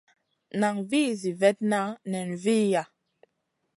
[0.59, 2.83] Nan vih zi vetna nen viya.